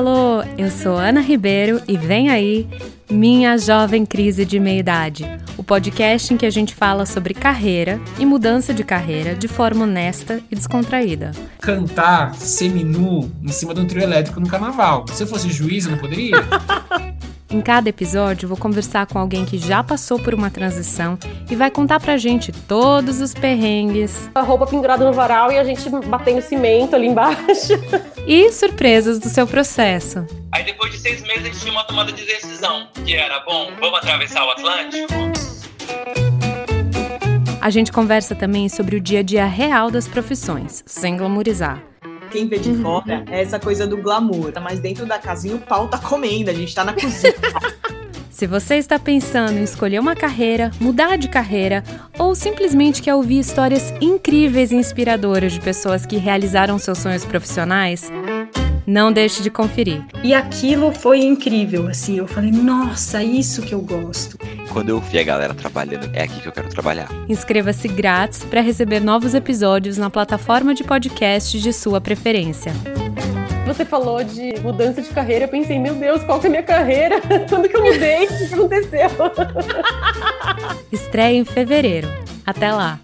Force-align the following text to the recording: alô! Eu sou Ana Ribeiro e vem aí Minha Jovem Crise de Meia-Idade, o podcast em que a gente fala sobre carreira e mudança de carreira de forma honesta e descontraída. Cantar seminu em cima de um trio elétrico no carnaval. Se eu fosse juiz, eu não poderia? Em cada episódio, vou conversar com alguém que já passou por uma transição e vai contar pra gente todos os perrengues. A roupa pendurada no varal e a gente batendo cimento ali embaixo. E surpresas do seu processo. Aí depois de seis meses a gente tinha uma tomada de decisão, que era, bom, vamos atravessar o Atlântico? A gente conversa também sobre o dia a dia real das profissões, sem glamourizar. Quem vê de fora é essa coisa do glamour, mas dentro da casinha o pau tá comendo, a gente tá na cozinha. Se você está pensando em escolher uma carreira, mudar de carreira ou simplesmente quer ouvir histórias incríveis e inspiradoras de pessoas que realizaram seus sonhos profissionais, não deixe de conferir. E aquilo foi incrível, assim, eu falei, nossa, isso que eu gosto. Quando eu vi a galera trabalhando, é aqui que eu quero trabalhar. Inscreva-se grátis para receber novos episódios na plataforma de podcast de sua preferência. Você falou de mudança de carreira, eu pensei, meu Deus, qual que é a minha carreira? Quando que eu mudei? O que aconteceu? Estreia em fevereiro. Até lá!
alô! 0.00 0.42
Eu 0.56 0.70
sou 0.70 0.96
Ana 0.96 1.20
Ribeiro 1.20 1.82
e 1.86 1.94
vem 1.94 2.30
aí 2.30 2.66
Minha 3.10 3.58
Jovem 3.58 4.06
Crise 4.06 4.46
de 4.46 4.58
Meia-Idade, 4.58 5.26
o 5.58 5.62
podcast 5.62 6.32
em 6.32 6.38
que 6.38 6.46
a 6.46 6.50
gente 6.50 6.74
fala 6.74 7.04
sobre 7.04 7.34
carreira 7.34 8.00
e 8.18 8.24
mudança 8.24 8.72
de 8.72 8.82
carreira 8.82 9.34
de 9.34 9.46
forma 9.46 9.84
honesta 9.84 10.40
e 10.50 10.56
descontraída. 10.56 11.32
Cantar 11.60 12.34
seminu 12.34 13.30
em 13.42 13.52
cima 13.52 13.74
de 13.74 13.80
um 13.82 13.86
trio 13.86 14.02
elétrico 14.02 14.40
no 14.40 14.48
carnaval. 14.48 15.04
Se 15.12 15.22
eu 15.22 15.26
fosse 15.26 15.50
juiz, 15.50 15.84
eu 15.84 15.90
não 15.90 15.98
poderia? 15.98 16.36
Em 17.52 17.60
cada 17.60 17.88
episódio, 17.88 18.48
vou 18.48 18.56
conversar 18.56 19.06
com 19.06 19.18
alguém 19.18 19.44
que 19.44 19.58
já 19.58 19.82
passou 19.82 20.20
por 20.20 20.32
uma 20.32 20.50
transição 20.50 21.18
e 21.50 21.56
vai 21.56 21.68
contar 21.68 21.98
pra 21.98 22.16
gente 22.16 22.52
todos 22.52 23.20
os 23.20 23.34
perrengues. 23.34 24.30
A 24.36 24.40
roupa 24.40 24.68
pendurada 24.68 25.04
no 25.04 25.12
varal 25.12 25.50
e 25.50 25.58
a 25.58 25.64
gente 25.64 25.90
batendo 25.90 26.40
cimento 26.40 26.94
ali 26.94 27.08
embaixo. 27.08 27.74
E 28.26 28.52
surpresas 28.52 29.18
do 29.18 29.28
seu 29.28 29.46
processo. 29.46 30.26
Aí 30.52 30.64
depois 30.64 30.92
de 30.92 30.98
seis 30.98 31.22
meses 31.22 31.38
a 31.38 31.44
gente 31.46 31.60
tinha 31.60 31.72
uma 31.72 31.84
tomada 31.84 32.12
de 32.12 32.24
decisão, 32.24 32.88
que 33.04 33.14
era, 33.14 33.40
bom, 33.40 33.72
vamos 33.78 33.98
atravessar 33.98 34.44
o 34.44 34.50
Atlântico? 34.50 35.14
A 37.60 37.70
gente 37.70 37.92
conversa 37.92 38.34
também 38.34 38.68
sobre 38.68 38.96
o 38.96 39.00
dia 39.00 39.20
a 39.20 39.22
dia 39.22 39.46
real 39.46 39.90
das 39.90 40.08
profissões, 40.08 40.82
sem 40.86 41.16
glamourizar. 41.16 41.82
Quem 42.30 42.48
vê 42.48 42.58
de 42.58 42.74
fora 42.76 43.24
é 43.30 43.42
essa 43.42 43.58
coisa 43.58 43.86
do 43.86 43.96
glamour, 43.96 44.52
mas 44.62 44.78
dentro 44.78 45.04
da 45.04 45.18
casinha 45.18 45.56
o 45.56 45.58
pau 45.58 45.88
tá 45.88 45.98
comendo, 45.98 46.50
a 46.50 46.54
gente 46.54 46.74
tá 46.74 46.84
na 46.84 46.92
cozinha. 46.92 47.34
Se 48.40 48.46
você 48.46 48.76
está 48.76 48.98
pensando 48.98 49.58
em 49.58 49.62
escolher 49.62 50.00
uma 50.00 50.16
carreira, 50.16 50.70
mudar 50.80 51.18
de 51.18 51.28
carreira 51.28 51.84
ou 52.18 52.34
simplesmente 52.34 53.02
quer 53.02 53.14
ouvir 53.14 53.38
histórias 53.38 53.92
incríveis 54.00 54.72
e 54.72 54.76
inspiradoras 54.76 55.52
de 55.52 55.60
pessoas 55.60 56.06
que 56.06 56.16
realizaram 56.16 56.78
seus 56.78 56.96
sonhos 56.96 57.22
profissionais, 57.22 58.10
não 58.86 59.12
deixe 59.12 59.42
de 59.42 59.50
conferir. 59.50 60.02
E 60.24 60.32
aquilo 60.32 60.90
foi 60.90 61.18
incrível, 61.18 61.86
assim, 61.86 62.16
eu 62.16 62.26
falei, 62.26 62.50
nossa, 62.50 63.22
isso 63.22 63.60
que 63.60 63.74
eu 63.74 63.82
gosto. 63.82 64.38
Quando 64.72 64.88
eu 64.88 65.00
vi 65.02 65.18
a 65.18 65.22
galera 65.22 65.52
trabalhando, 65.52 66.08
é 66.14 66.22
aqui 66.22 66.40
que 66.40 66.48
eu 66.48 66.52
quero 66.52 66.70
trabalhar. 66.70 67.10
Inscreva-se 67.28 67.88
grátis 67.88 68.42
para 68.42 68.62
receber 68.62 69.00
novos 69.00 69.34
episódios 69.34 69.98
na 69.98 70.08
plataforma 70.08 70.72
de 70.72 70.82
podcast 70.82 71.60
de 71.60 71.74
sua 71.74 72.00
preferência. 72.00 72.72
Você 73.70 73.84
falou 73.84 74.24
de 74.24 74.58
mudança 74.62 75.00
de 75.00 75.08
carreira, 75.10 75.44
eu 75.44 75.48
pensei, 75.48 75.78
meu 75.78 75.94
Deus, 75.94 76.24
qual 76.24 76.40
que 76.40 76.46
é 76.46 76.48
a 76.48 76.50
minha 76.50 76.62
carreira? 76.62 77.20
Quando 77.48 77.68
que 77.68 77.76
eu 77.76 77.84
mudei? 77.84 78.24
O 78.24 78.48
que 78.48 78.54
aconteceu? 78.54 79.08
Estreia 80.90 81.36
em 81.36 81.44
fevereiro. 81.44 82.08
Até 82.44 82.72
lá! 82.72 82.98